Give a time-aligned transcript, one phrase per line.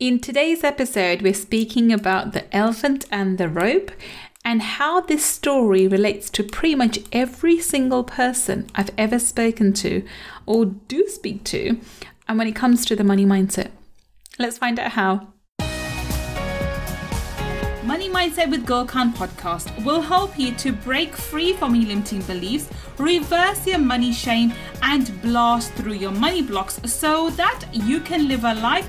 [0.00, 3.90] In today's episode, we're speaking about the elephant and the rope
[4.42, 10.02] and how this story relates to pretty much every single person I've ever spoken to
[10.46, 11.78] or do speak to,
[12.26, 13.72] and when it comes to the money mindset.
[14.38, 15.34] Let's find out how.
[17.84, 22.22] Money Mindset with Gul Khan podcast will help you to break free from your limiting
[22.22, 28.28] beliefs, reverse your money shame, and blast through your money blocks so that you can
[28.28, 28.88] live a life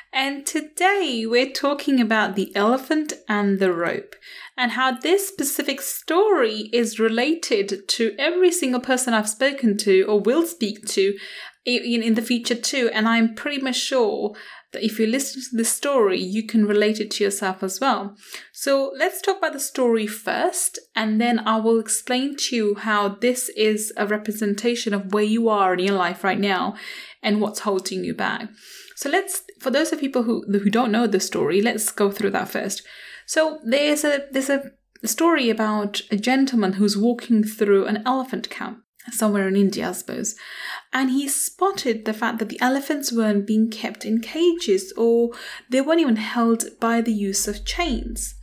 [0.13, 4.15] And today we're talking about the elephant and the rope
[4.57, 10.19] and how this specific story is related to every single person I've spoken to or
[10.19, 11.17] will speak to
[11.65, 12.89] in, in the future too.
[12.93, 14.35] And I'm pretty much sure
[14.73, 18.15] that if you listen to the story, you can relate it to yourself as well.
[18.51, 23.09] So let's talk about the story first, and then I will explain to you how
[23.09, 26.75] this is a representation of where you are in your life right now
[27.21, 28.47] and what's holding you back.
[28.95, 32.31] So let's, for those of people who who don't know the story, let's go through
[32.31, 32.81] that first.
[33.27, 34.71] So there's a there's a
[35.03, 40.35] story about a gentleman who's walking through an elephant camp somewhere in India, I suppose.
[40.91, 45.31] And he spotted the fact that the elephants weren't being kept in cages or
[45.69, 48.35] they weren't even held by the use of chains.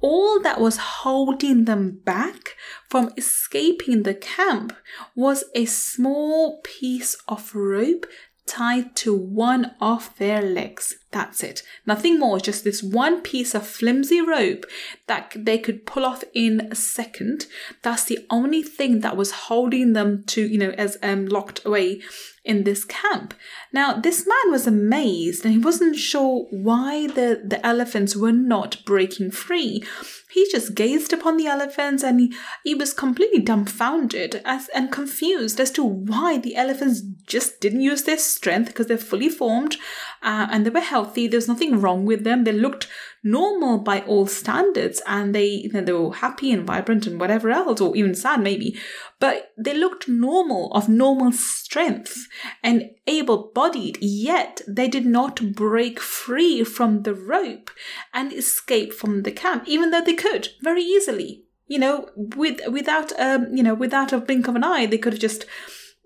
[0.00, 2.56] All that was holding them back
[2.88, 4.72] from escaping the camp
[5.16, 8.06] was a small piece of rope
[8.48, 10.96] tied to one of their legs.
[11.10, 11.62] That's it.
[11.86, 14.66] Nothing more, just this one piece of flimsy rope
[15.06, 17.46] that they could pull off in a second.
[17.82, 22.02] That's the only thing that was holding them to, you know, as um, locked away
[22.48, 23.34] in this camp.
[23.72, 28.82] Now, this man was amazed and he wasn't sure why the, the elephants were not
[28.86, 29.84] breaking free.
[30.30, 35.60] He just gazed upon the elephants and he, he was completely dumbfounded as, and confused
[35.60, 39.76] as to why the elephants just didn't use their strength because they're fully formed
[40.22, 41.28] uh, and they were healthy.
[41.28, 42.44] There was nothing wrong with them.
[42.44, 42.88] They looked
[43.22, 47.50] normal by all standards and they you know, they were happy and vibrant and whatever
[47.50, 48.78] else or even sad maybe
[49.18, 52.26] but they looked normal of normal strength
[52.62, 57.70] and able-bodied yet they did not break free from the rope
[58.14, 61.44] and escape from the camp even though they could very easily.
[61.66, 65.12] You know with without um you know without a blink of an eye they could
[65.12, 65.44] have just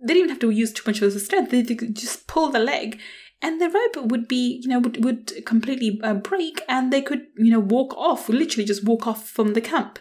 [0.00, 2.48] they didn't even have to use too much of the strength they could just pull
[2.48, 2.98] the leg
[3.42, 7.26] and the rope would be, you know, would, would completely uh, break and they could,
[7.36, 9.98] you know, walk off, literally just walk off from the camp.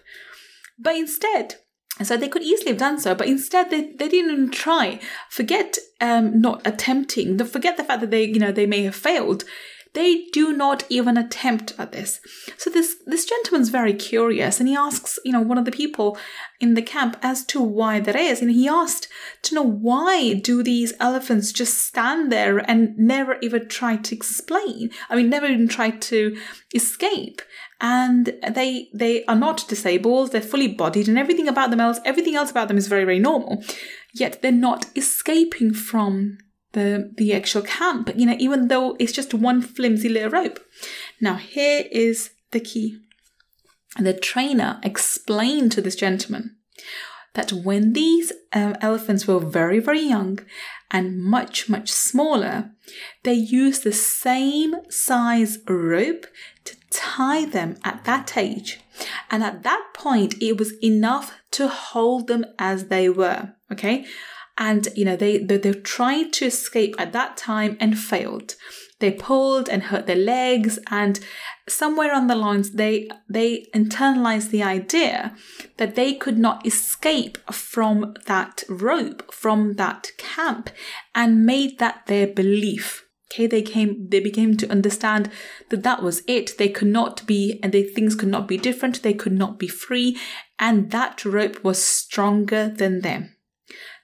[0.78, 1.56] But instead,
[2.03, 5.00] so they could easily have done so, but instead they, they didn't even try.
[5.30, 7.38] Forget um, not attempting.
[7.44, 9.44] Forget the fact that they, you know, they may have failed.
[9.94, 12.22] They do not even attempt at this.
[12.57, 16.18] So this this gentleman's very curious, and he asks, you know, one of the people
[16.59, 19.09] in the camp as to why that is, and he asked
[19.44, 24.91] to know why do these elephants just stand there and never even try to explain?
[25.09, 26.38] I mean, never even try to
[26.74, 27.41] escape
[27.81, 32.35] and they they are not disabled they're fully bodied and everything about them else everything
[32.35, 33.62] else about them is very very normal
[34.13, 36.38] yet they're not escaping from
[36.74, 40.59] the the actual camp you know even though it's just one flimsy little rope.
[41.20, 42.98] Now here is the key.
[44.00, 46.56] The trainer explained to this gentleman
[47.34, 50.40] that when these um, elephants were very very young
[50.90, 52.72] and much much smaller
[53.24, 56.26] they used the same size rope
[56.66, 58.80] to tie them at that age.
[59.30, 64.06] And at that point it was enough to hold them as they were okay
[64.57, 68.56] and you know they, they they tried to escape at that time and failed.
[69.00, 71.19] They pulled and hurt their legs and
[71.67, 75.36] somewhere on the lines they they internalized the idea
[75.77, 80.69] that they could not escape from that rope from that camp
[81.15, 83.06] and made that their belief.
[83.31, 85.31] Okay they came they became to understand
[85.69, 86.57] that that was it.
[86.59, 89.01] They could not be and they things could not be different.
[89.01, 90.18] They could not be free.
[90.59, 93.36] And that rope was stronger than them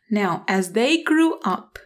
[0.09, 1.80] now, as they grew up,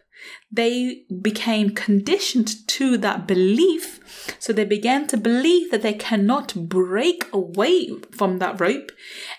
[0.51, 4.35] they became conditioned to that belief.
[4.39, 8.91] So they began to believe that they cannot break away from that rope.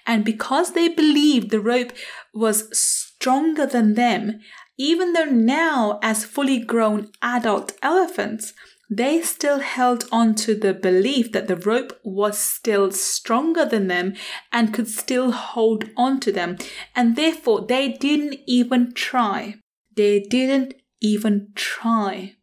[0.07, 1.93] And because they believed the rope
[2.35, 4.41] was stronger than them,
[4.79, 8.53] even though now, as fully grown adult elephants,
[8.95, 14.15] they still held on to the belief that the rope was still stronger than them
[14.53, 16.59] and could still hold on to them.
[16.95, 19.55] And therefore, they didn't even try.
[19.97, 22.37] They didn't even try.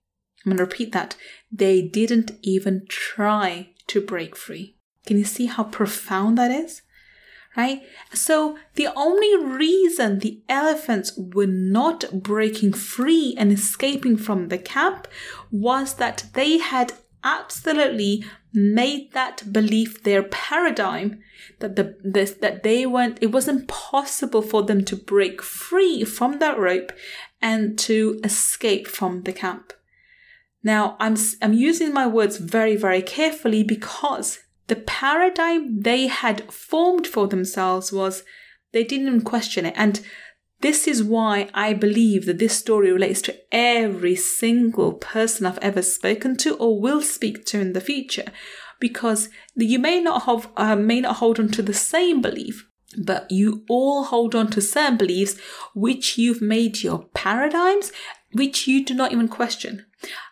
[0.43, 1.15] I'm going to repeat that.
[1.51, 4.77] They didn't even try to break free.
[5.05, 6.81] Can you see how profound that is?
[7.59, 7.81] Right?
[8.13, 15.09] So the only reason the elephants were not breaking free and escaping from the camp
[15.51, 18.23] was that they had absolutely
[18.53, 21.19] made that belief their paradigm
[21.59, 26.39] that the this, that they weren't it wasn't possible for them to break free from
[26.39, 26.93] that rope
[27.41, 29.73] and to escape from the camp
[30.63, 34.39] now i'm i'm using my words very very carefully because
[34.69, 38.23] the paradigm they had formed for themselves was
[38.71, 39.73] they didn't question it.
[39.75, 39.99] And
[40.61, 45.81] this is why I believe that this story relates to every single person I've ever
[45.81, 48.31] spoken to or will speak to in the future,
[48.79, 52.67] because you may not have uh, may not hold on to the same belief,
[52.97, 55.39] but you all hold on to certain beliefs
[55.73, 57.91] which you've made your paradigms,
[58.33, 59.85] which you do not even question.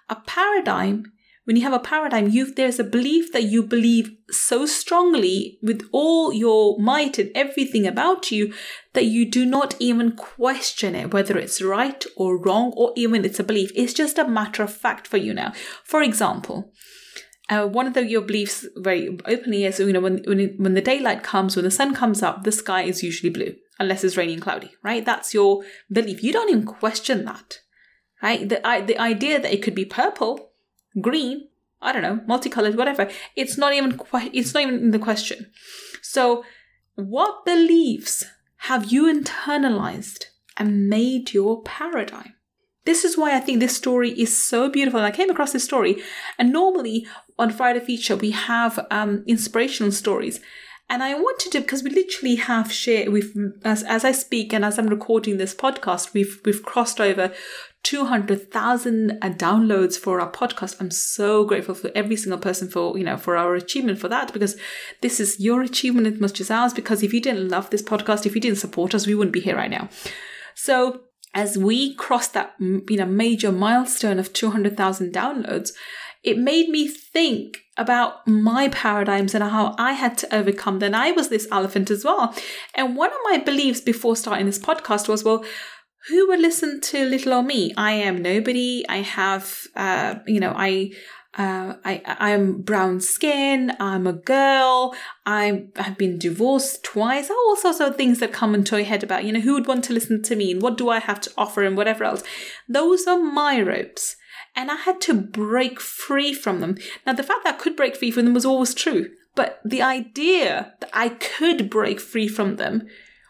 [0.09, 1.11] A paradigm
[1.47, 5.87] when you have a paradigm, you there's a belief that you believe so strongly with
[5.93, 8.53] all your might and everything about you
[8.91, 13.39] that you do not even question it, whether it's right or wrong, or even it's
[13.39, 13.71] a belief.
[13.75, 15.53] It's just a matter of fact for you now.
[15.85, 16.73] For example,
[17.47, 20.81] uh, one of the, your beliefs very openly is you know when when when the
[20.81, 24.33] daylight comes, when the sun comes up, the sky is usually blue unless it's raining
[24.33, 25.05] and cloudy, right?
[25.05, 26.21] That's your belief.
[26.21, 27.59] You don't even question that,
[28.21, 28.49] right?
[28.49, 30.47] The the idea that it could be purple
[30.99, 31.47] green,
[31.81, 33.09] I don't know, multicolored, whatever.
[33.35, 35.51] It's not even que- it's not even in the question.
[36.01, 36.43] So,
[36.95, 38.25] what beliefs
[38.61, 40.25] have you internalized
[40.57, 42.33] and made your paradigm?
[42.85, 44.99] This is why I think this story is so beautiful.
[44.99, 46.01] And I came across this story,
[46.39, 47.05] and normally
[47.37, 50.39] on Friday Feature we have um, inspirational stories.
[50.89, 53.35] And I wanted to because we literally have shared we've
[53.65, 57.33] as as I speak and as I'm recording this podcast, we've we've crossed over
[57.87, 60.75] 200,000 uh, downloads for our podcast.
[60.81, 64.33] I'm so grateful for every single person for, you know, for our achievement for that
[64.33, 64.57] because
[64.99, 66.73] this is your achievement as much as ours.
[66.73, 69.39] Because if you didn't love this podcast, if you didn't support us, we wouldn't be
[69.39, 69.87] here right now.
[70.53, 71.03] So
[71.33, 75.71] as we crossed that, you know, major milestone of 200,000 downloads,
[76.23, 80.93] it made me think about my paradigms and how I had to overcome them.
[80.93, 82.35] I was this elephant as well.
[82.75, 85.45] And one of my beliefs before starting this podcast was, well,
[86.07, 87.73] who would listen to little old me?
[87.75, 88.85] I am nobody.
[88.87, 90.91] I have, uh, you know, I,
[91.37, 93.73] uh, I, I'm brown skin.
[93.79, 94.95] I'm a girl.
[95.25, 97.29] I have been divorced twice.
[97.29, 99.83] All sorts of things that come into your head about, you know, who would want
[99.85, 102.23] to listen to me and what do I have to offer and whatever else.
[102.69, 104.15] Those are my ropes.
[104.55, 106.77] And I had to break free from them.
[107.05, 109.09] Now, the fact that I could break free from them was always true.
[109.35, 112.87] But the idea that I could break free from them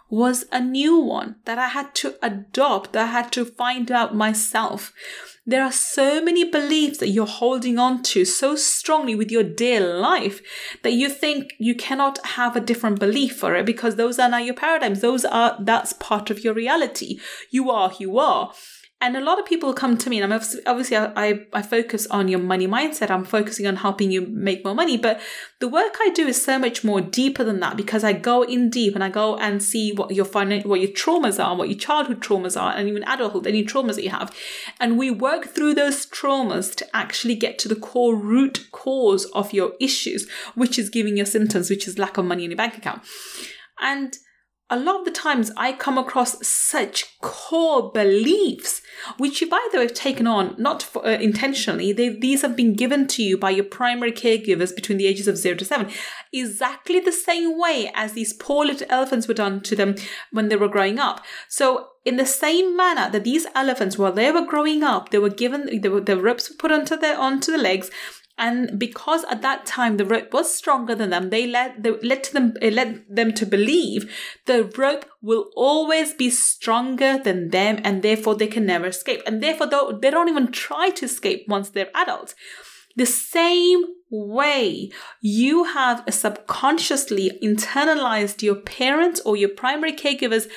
[0.09, 4.15] was a new one that I had to adopt, that I had to find out
[4.15, 4.93] myself.
[5.45, 9.79] There are so many beliefs that you're holding on to so strongly with your dear
[9.79, 10.41] life
[10.83, 14.39] that you think you cannot have a different belief for it because those are now
[14.39, 15.01] your paradigms.
[15.01, 17.19] Those are, that's part of your reality.
[17.49, 18.51] You are who you are.
[18.99, 22.27] And a lot of people come to me, and I'm obviously I, I focus on
[22.29, 23.11] your money mindset.
[23.11, 25.21] I'm focusing on helping you make more money, but
[25.59, 28.71] the work I do is so much more deeper than that because I go in
[28.71, 31.77] deep and I go and see what your fin- what your traumas are, what your
[31.77, 34.35] childhood traumas are, and even adulthood, any traumas that you have,
[34.79, 39.53] and we work through those traumas to actually get to the core root cause of
[39.53, 42.75] your issues, which is giving your symptoms, which is lack of money in your bank
[42.75, 43.03] account,
[43.79, 44.17] and
[44.69, 48.81] a lot of the times I come across such core beliefs,
[49.17, 53.23] which you've either have taken on, not for, uh, intentionally, these have been given to
[53.23, 55.89] you by your primary caregivers between the ages of zero to seven,
[56.33, 59.95] exactly the same way as these poor little elephants were done to them
[60.31, 61.23] when they were growing up.
[61.47, 65.29] So, in the same manner that these elephants, while they were growing up, they were
[65.29, 67.89] given, they were, the ropes were put onto their, onto the legs,
[68.37, 72.25] and because at that time the rope was stronger than them, they let they let
[72.33, 74.13] them it led them to believe
[74.45, 79.21] the rope will always be stronger than them, and therefore they can never escape.
[79.25, 82.35] And therefore, they don't even try to escape once they're adults.
[82.95, 84.91] The same way
[85.21, 90.47] you have subconsciously internalized your parents or your primary caregivers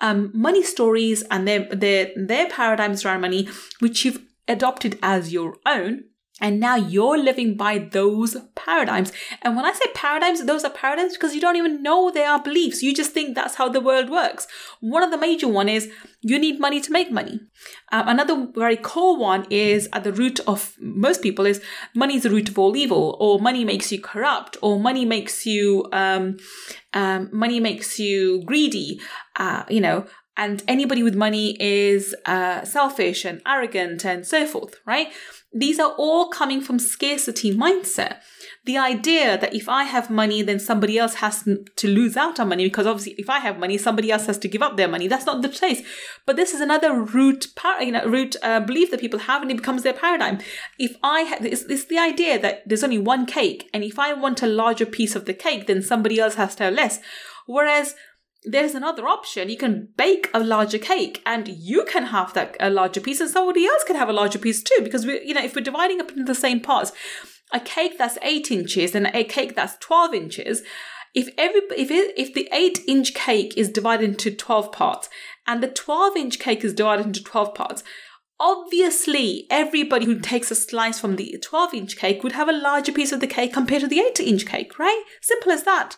[0.00, 3.48] um, money stories and their, their their paradigms around money,
[3.80, 6.04] which you've adopted as your own
[6.40, 9.12] And now you're living by those paradigms.
[9.42, 12.42] And when I say paradigms, those are paradigms because you don't even know they are
[12.42, 12.82] beliefs.
[12.82, 14.48] You just think that's how the world works.
[14.80, 15.90] One of the major one is
[16.22, 17.38] you need money to make money.
[17.92, 21.62] Um, another very core one is at the root of most people is
[21.94, 25.46] money is the root of all evil, or money makes you corrupt, or money makes
[25.46, 26.36] you um,
[26.94, 29.00] um, money makes you greedy.
[29.36, 34.80] Uh, you know, and anybody with money is uh, selfish and arrogant and so forth,
[34.84, 35.12] right?
[35.52, 38.16] These are all coming from scarcity mindset.
[38.64, 42.48] The idea that if I have money, then somebody else has to lose out on
[42.48, 45.06] money because obviously if I have money, somebody else has to give up their money.
[45.06, 45.86] That's not the case.
[46.26, 47.46] But this is another root,
[47.80, 50.40] you know, root uh, belief that people have, and it becomes their paradigm.
[50.80, 54.12] If I have, it's, it's the idea that there's only one cake, and if I
[54.14, 56.98] want a larger piece of the cake, then somebody else has to have less.
[57.46, 57.94] Whereas
[58.44, 59.48] there's another option.
[59.48, 63.30] You can bake a larger cake and you can have that a larger piece and
[63.30, 64.80] somebody else can have a larger piece too.
[64.82, 66.92] Because we, you know, if we're dividing up into the same parts,
[67.52, 70.62] a cake that's eight inches and a cake that's 12 inches,
[71.14, 75.08] if every, if it, if the eight inch cake is divided into 12 parts
[75.46, 77.82] and the 12 inch cake is divided into 12 parts,
[78.40, 82.92] obviously everybody who takes a slice from the 12 inch cake would have a larger
[82.92, 85.02] piece of the cake compared to the 8 inch cake, right?
[85.22, 85.96] Simple as that.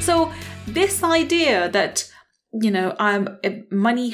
[0.00, 0.32] So,
[0.68, 2.11] this idea that
[2.52, 3.38] you know, I'm
[3.70, 4.12] money.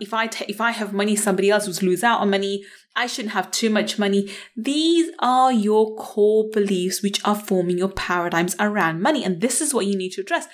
[0.00, 2.64] If I ta- if I have money, somebody else will lose out on money.
[2.94, 4.30] I shouldn't have too much money.
[4.56, 9.74] These are your core beliefs, which are forming your paradigms around money, and this is
[9.74, 10.46] what you need to address.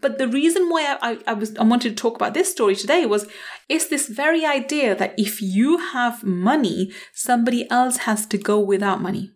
[0.00, 2.74] But the reason why I, I, I was I wanted to talk about this story
[2.74, 3.28] today was
[3.68, 9.00] it's this very idea that if you have money, somebody else has to go without
[9.00, 9.30] money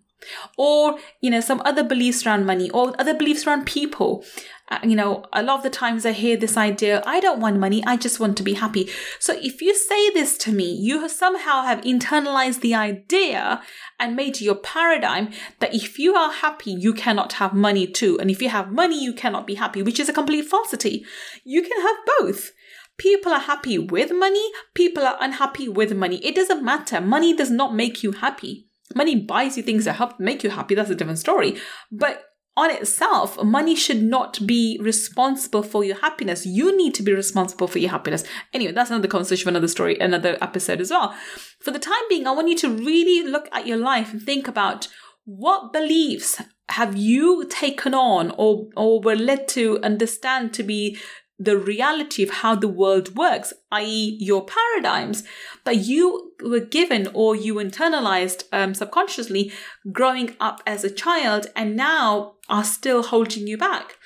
[0.57, 4.25] or you know some other beliefs around money or other beliefs around people
[4.69, 7.61] Uh, you know, a lot of the times I hear this idea, I don't want
[7.61, 8.91] money, I just want to be happy.
[9.21, 13.63] So if you say this to me, you somehow have internalized the idea
[14.01, 15.31] and made your paradigm
[15.61, 18.19] that if you are happy, you cannot have money too.
[18.19, 21.07] And if you have money, you cannot be happy, which is a complete falsity.
[21.45, 22.51] You can have both.
[22.99, 26.17] People are happy with money, people are unhappy with money.
[26.25, 27.01] It doesn't matter.
[27.01, 28.69] Money does not make you happy.
[28.95, 30.75] Money buys you things that help make you happy.
[30.75, 31.57] That's a different story.
[31.93, 32.25] But
[32.57, 36.47] on itself, money should not be responsible for your happiness.
[36.47, 38.25] You need to be responsible for your happiness.
[38.55, 41.15] Anyway, that's another conversation another story, another episode as well.
[41.61, 44.49] For the time being, I want you to really look at your life and think
[44.49, 44.89] about
[45.25, 50.97] what beliefs have you taken on or, or were led to understand to be
[51.39, 55.23] the reality of how the world works, i.e., your paradigms
[55.65, 59.53] that you were given or you internalized um, subconsciously
[59.93, 63.97] growing up as a child and now are still holding you back.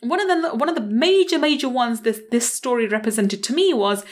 [0.00, 3.72] One of the one of the major major ones this this story represented to me
[3.72, 4.04] was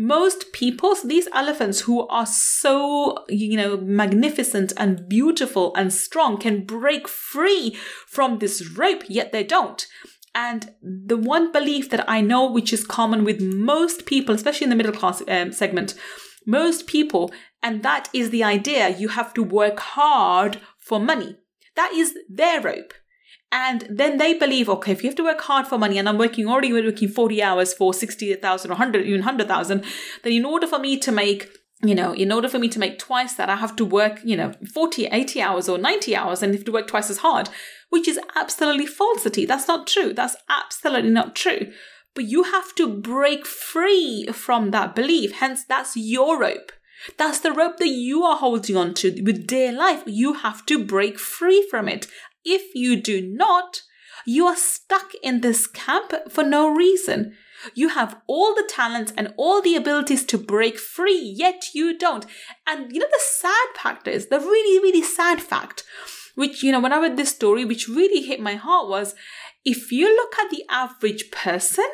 [0.00, 6.64] most people, these elephants who are so, you know, magnificent and beautiful and strong can
[6.64, 9.88] break free from this rope, yet they don't.
[10.38, 14.70] And the one belief that I know, which is common with most people, especially in
[14.70, 15.96] the middle class um, segment,
[16.46, 21.36] most people, and that is the idea you have to work hard for money.
[21.74, 22.94] That is their rope.
[23.50, 26.18] And then they believe, okay, if you have to work hard for money, and I'm
[26.18, 29.84] working already working 40 hours for 60,000 or 100, even 100,000,
[30.22, 31.50] then in order for me to make
[31.82, 34.36] you know, in order for me to make twice that, I have to work, you
[34.36, 37.48] know, 40, 80 hours or 90 hours and have to work twice as hard,
[37.90, 39.46] which is absolutely falsity.
[39.46, 40.12] That's not true.
[40.12, 41.72] That's absolutely not true.
[42.14, 45.36] But you have to break free from that belief.
[45.36, 46.72] Hence, that's your rope.
[47.16, 50.02] That's the rope that you are holding on to with dear life.
[50.04, 52.08] You have to break free from it.
[52.44, 53.82] If you do not,
[54.26, 57.36] you are stuck in this camp for no reason.
[57.74, 62.26] You have all the talents and all the abilities to break free, yet you don't.
[62.66, 65.84] And you know, the sad fact is, the really, really sad fact,
[66.34, 69.14] which, you know, when I read this story, which really hit my heart was
[69.64, 71.88] if you look at the average person,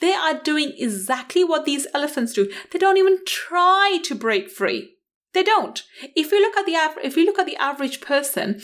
[0.00, 2.50] they are doing exactly what these elephants do.
[2.70, 4.96] They don't even try to break free.
[5.32, 5.82] They don't.
[6.14, 8.60] If you look at the average, if you look at the average person,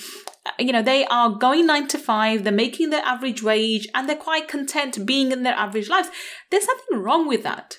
[0.59, 2.45] you know they are going nine to five.
[2.45, 6.11] They're making their average wage, and they're quite content being in their average lives.
[6.51, 7.79] There's nothing wrong with that.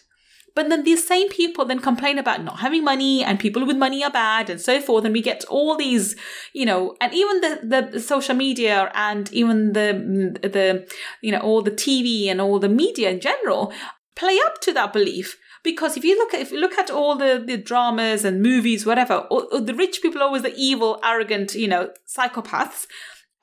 [0.55, 4.03] But then these same people then complain about not having money and people with money
[4.03, 5.03] are bad and so forth.
[5.03, 6.15] And we get all these,
[6.53, 10.88] you know, and even the, the social media and even the, the,
[11.22, 13.74] you know, all the TV and all the media in general
[14.15, 17.15] play up to that belief because if you look at if you look at all
[17.15, 21.00] the, the dramas and movies whatever all, all the rich people are always the evil
[21.03, 22.86] arrogant you know psychopaths.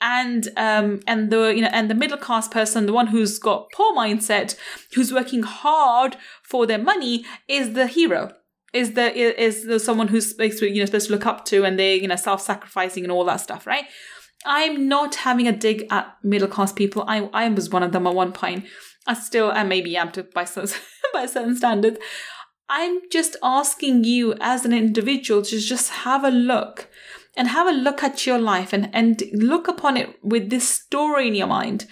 [0.03, 3.71] And um and the you know and the middle class person the one who's got
[3.71, 4.55] poor mindset
[4.95, 8.31] who's working hard for their money is the hero.
[8.73, 11.95] Is the is the someone who's you know supposed to look up to and they
[11.95, 13.85] you know self-sacrificing and all that stuff right?
[14.43, 17.03] I'm not having a dig at middle class people.
[17.07, 18.65] I i was one of them at one point
[19.07, 20.65] i still and maybe am to by some
[21.13, 21.97] by certain standards
[22.69, 26.89] i'm just asking you as an individual to just have a look
[27.35, 31.27] and have a look at your life and, and look upon it with this story
[31.27, 31.85] in your mind.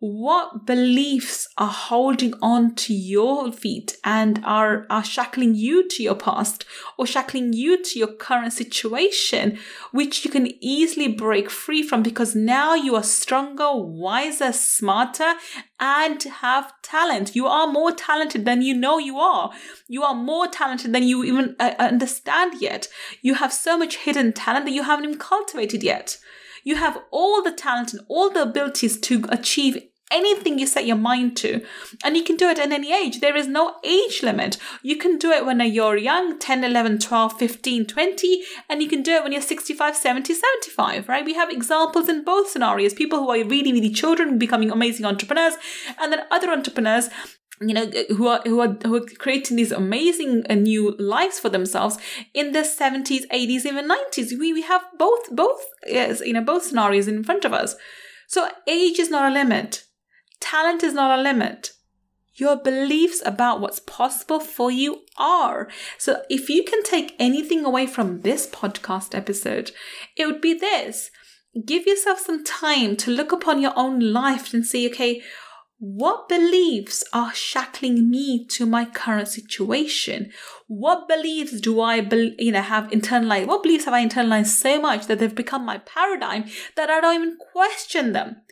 [0.00, 6.14] What beliefs are holding on to your feet and are, are shackling you to your
[6.14, 6.64] past
[6.96, 9.58] or shackling you to your current situation,
[9.90, 15.34] which you can easily break free from because now you are stronger, wiser, smarter,
[15.80, 17.34] and have talent.
[17.34, 19.50] You are more talented than you know you are.
[19.88, 22.86] You are more talented than you even uh, understand yet.
[23.20, 26.18] You have so much hidden talent that you haven't even cultivated yet.
[26.64, 29.78] You have all the talent and all the abilities to achieve
[30.10, 31.64] anything you set your mind to.
[32.04, 33.20] And you can do it at any age.
[33.20, 34.56] There is no age limit.
[34.82, 39.02] You can do it when you're young, 10, 11, 12, 15, 20, and you can
[39.02, 41.24] do it when you're 65, 70, 75, right?
[41.24, 42.94] We have examples in both scenarios.
[42.94, 45.54] People who are really, really children becoming amazing entrepreneurs,
[45.98, 47.08] and then other entrepreneurs
[47.60, 51.48] you know who are who are who are creating these amazing uh, new lives for
[51.48, 51.98] themselves
[52.32, 56.64] in the 70s 80s even 90s we, we have both both yes you know both
[56.64, 57.74] scenarios in front of us
[58.28, 59.84] so age is not a limit
[60.40, 61.72] Talent is not a limit.
[62.34, 65.68] Your beliefs about what's possible for you are.
[65.98, 69.72] So if you can take anything away from this podcast episode,
[70.16, 71.10] it would be this.
[71.66, 75.22] Give yourself some time to look upon your own life and say, okay,
[75.80, 80.32] what beliefs are shackling me to my current situation?
[80.66, 83.46] What beliefs do I, be, you know, have internalized?
[83.46, 87.14] What beliefs have I internalized so much that they've become my paradigm that I don't
[87.14, 88.42] even question them?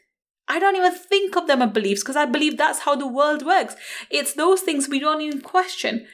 [0.47, 3.45] I don't even think of them as beliefs because I believe that's how the world
[3.45, 3.75] works.
[4.09, 6.07] It's those things we don't even question.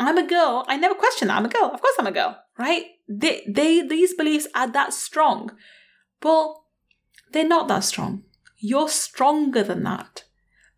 [0.00, 0.64] I'm a girl.
[0.66, 1.36] I never question that.
[1.36, 1.70] I'm a girl.
[1.72, 2.86] Of course I'm a girl, right?
[3.08, 5.52] They, they, these beliefs are that strong.
[6.20, 6.64] Well,
[7.32, 8.24] they're not that strong.
[8.58, 10.24] You're stronger than that.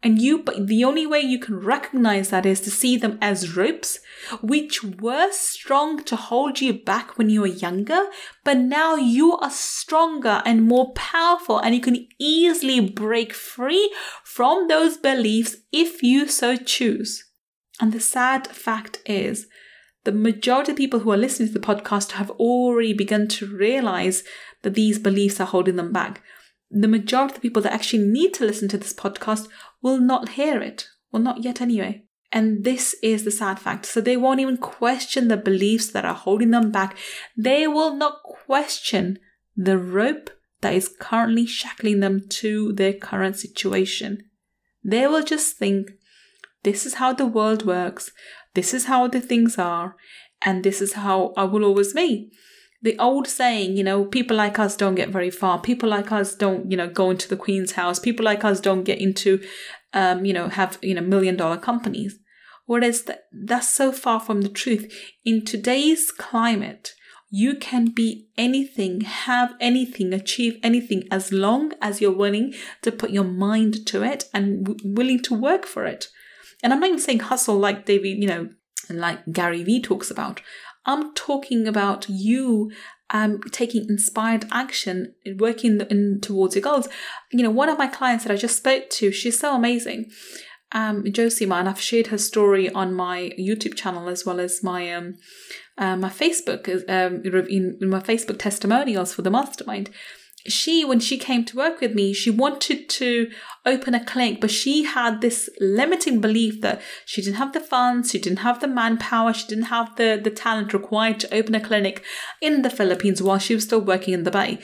[0.01, 3.57] And you, but the only way you can recognize that is to see them as
[3.57, 3.99] ropes,
[4.41, 8.07] which were strong to hold you back when you were younger,
[8.45, 14.69] but now you are stronger and more powerful and you can easily break free from
[14.69, 17.25] those beliefs if you so choose.
[17.81, 19.49] And the sad fact is,
[20.05, 24.23] the majority of people who are listening to the podcast have already begun to realize
[24.63, 26.23] that these beliefs are holding them back.
[26.71, 29.49] The majority of the people that actually need to listen to this podcast
[29.83, 30.89] will not hear it.
[31.11, 32.05] Well, not yet anyway.
[32.31, 33.87] And this is the sad fact.
[33.87, 36.97] So they won't even question the beliefs that are holding them back.
[37.37, 39.19] They will not question
[39.57, 44.25] the rope that is currently shackling them to their current situation.
[44.85, 45.93] They will just think,
[46.65, 48.11] this is how the world works,
[48.55, 49.97] this is how the things are,
[50.43, 52.31] and this is how I will always be
[52.81, 55.61] the old saying, you know, people like us don't get very far.
[55.61, 57.99] People like us don't, you know, go into the Queen's house.
[57.99, 59.43] People like us don't get into,
[59.93, 62.19] um, you know, have, you know, million dollar companies.
[62.67, 64.93] Whereas that, that's so far from the truth.
[65.25, 66.95] In today's climate,
[67.31, 73.11] you can be anything, have anything, achieve anything as long as you're willing to put
[73.11, 76.09] your mind to it and w- willing to work for it.
[76.63, 78.49] And I'm not even saying hustle like David, you know,
[78.91, 80.41] like Gary Vee talks about.
[80.89, 82.73] I'm talking about you
[83.11, 86.89] um, taking inspired action, working in, towards your goals.
[87.31, 90.11] You know, one of my clients that I just spoke to, she's so amazing.
[90.73, 94.93] Um, Josima, and I've shared her story on my YouTube channel as well as my
[94.93, 95.15] um,
[95.79, 99.91] uh, my Facebook um, in, in my Facebook testimonials for the mastermind
[100.49, 103.31] she, when she came to work with me, she wanted to
[103.67, 108.11] open a clinic, but she had this limiting belief that she didn't have the funds,
[108.11, 111.61] she didn't have the manpower, she didn't have the, the talent required to open a
[111.61, 112.05] clinic
[112.41, 114.59] in the Philippines while she was still working in the Bay.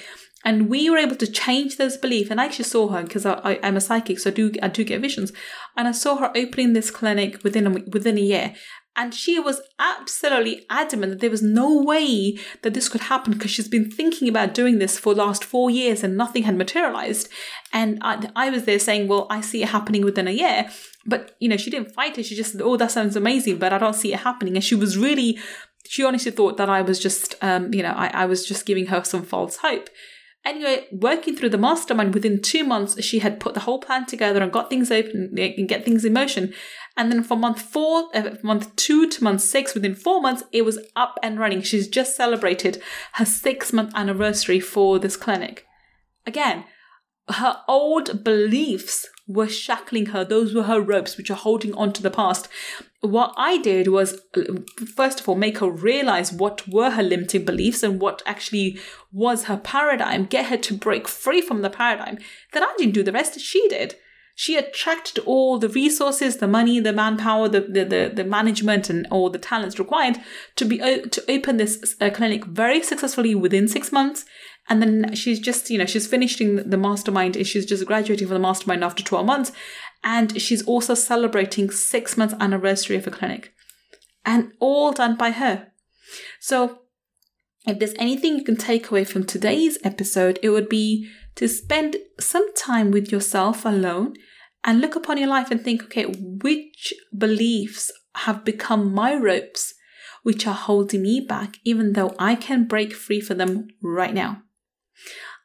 [0.45, 2.31] And we were able to change those beliefs.
[2.31, 4.85] And I actually saw her because I, am a psychic, so I do I do
[4.85, 5.33] get visions.
[5.75, 8.55] And I saw her opening this clinic within a, within a year.
[8.97, 13.51] And she was absolutely adamant that there was no way that this could happen because
[13.51, 17.29] she's been thinking about doing this for the last four years and nothing had materialized.
[17.73, 20.71] And I, I was there saying, well, I see it happening within a year.
[21.05, 22.27] But, you know, she didn't fight it.
[22.27, 24.55] She just said, oh, that sounds amazing, but I don't see it happening.
[24.55, 25.39] And she was really,
[25.87, 28.87] she honestly thought that I was just, um, you know, I, I was just giving
[28.87, 29.89] her some false hope.
[30.45, 34.43] Anyway, working through the mastermind within two months, she had put the whole plan together
[34.43, 36.53] and got things open and get things in motion.
[36.99, 40.63] And then from month four, uh, month two to month six, within four months, it
[40.63, 41.63] was up and running.
[41.63, 42.83] She's just celebrated
[43.15, 45.67] her six month anniversary for this clinic.
[46.27, 46.65] Again,
[47.29, 50.25] her old beliefs were shackling her.
[50.25, 52.49] Those were her ropes, which are holding on to the past.
[53.01, 54.21] What I did was,
[54.95, 58.79] first of all, make her realize what were her limiting beliefs and what actually
[59.13, 62.19] was her paradigm, get her to break free from the paradigm.
[62.53, 63.97] Then I didn't do the rest, she did.
[64.37, 69.07] She attracted all the resources, the money, the manpower, the, the, the, the management, and
[69.11, 70.19] all the talents required
[70.57, 74.25] to be to open this uh, clinic very successfully within six months
[74.69, 78.35] and then she's just, you know, she's finishing the mastermind, and she's just graduating from
[78.35, 79.53] the mastermind after 12 months.
[80.03, 83.53] And she's also celebrating six months anniversary of a clinic.
[84.25, 85.69] And all done by her.
[86.41, 86.81] So
[87.67, 91.97] if there's anything you can take away from today's episode, it would be to spend
[92.21, 94.15] some time with yourself alone
[94.63, 99.75] and look upon your life and think, okay, which beliefs have become my ropes,
[100.23, 104.43] which are holding me back, even though I can break free from them right now.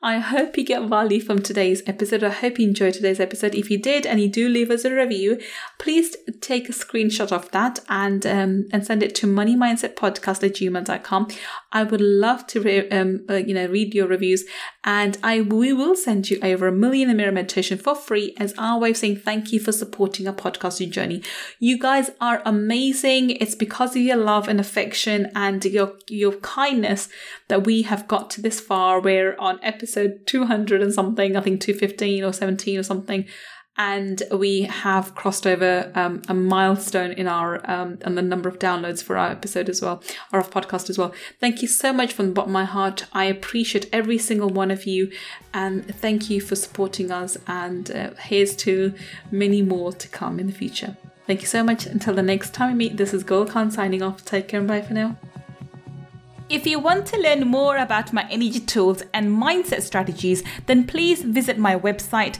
[0.02, 2.24] I hope you get value from today's episode.
[2.24, 3.54] I hope you enjoyed today's episode.
[3.54, 5.42] If you did and you do leave us a review,
[5.78, 11.28] please take a screenshot of that and um, and send it to moneymindsetpodcast at gmail.com.
[11.74, 14.46] I would love to re- um, uh, you know read your reviews
[14.86, 18.80] and I we will send you over a million mirror meditation for free as our
[18.80, 21.24] way of saying thank you for supporting our podcasting journey.
[21.60, 23.32] You guys are amazing.
[23.32, 27.10] It's because of your love and affection and your your kindness
[27.50, 29.02] that we have got to this far.
[29.02, 33.25] We're on episode episode 200 and something, I think 215 or 17 or something.
[33.78, 38.60] And we have crossed over um, a milestone in our um, and the number of
[38.60, 41.13] downloads for our episode as well, or podcast as well.
[41.39, 43.06] Thank you so much from the bottom of my heart.
[43.13, 45.10] I appreciate every single one of you,
[45.54, 47.38] and thank you for supporting us.
[47.47, 48.93] And uh, here's to
[49.32, 50.97] many more to come in the future.
[51.25, 51.86] Thank you so much.
[51.86, 54.25] Until the next time we meet, this is Gul Khan signing off.
[54.25, 55.15] Take care and bye for now.
[56.50, 61.22] If you want to learn more about my energy tools and mindset strategies, then please
[61.22, 62.40] visit my website